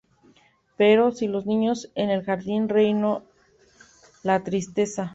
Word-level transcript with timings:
Pero, 0.77 1.11
sin 1.11 1.31
los 1.31 1.45
niños 1.45 1.91
en 1.93 2.09
el 2.09 2.23
jardín 2.23 2.69
reinó 2.69 3.21
la 4.23 4.43
tristeza. 4.43 5.09